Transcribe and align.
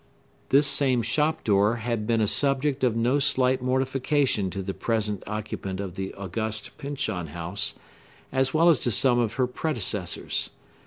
This 0.49 0.65
same 0.65 1.03
shop 1.03 1.43
door 1.43 1.75
had 1.75 2.07
been 2.07 2.21
a 2.21 2.25
subject 2.25 2.83
of 2.83 2.95
no 2.95 3.19
slight 3.19 3.61
mortification 3.61 4.49
to 4.49 4.63
the 4.63 4.73
present 4.73 5.21
occupant 5.27 5.79
of 5.79 5.93
the 5.93 6.11
august 6.15 6.75
Pyncheon 6.79 7.27
House, 7.27 7.75
as 8.31 8.51
well 8.51 8.67
as 8.67 8.79
to 8.79 8.89
some 8.89 9.19
of 9.19 9.33
her 9.33 9.45
predecessors. 9.45 10.49